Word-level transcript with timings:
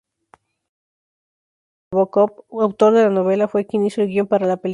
Vladimir 1.91 1.91
Nabokov, 1.93 2.45
autor 2.59 2.93
de 2.93 3.03
la 3.03 3.09
novela, 3.11 3.47
fue 3.47 3.67
quien 3.67 3.85
hizo 3.85 4.01
el 4.01 4.07
guion 4.07 4.25
para 4.27 4.47
la 4.47 4.57
película. 4.57 4.69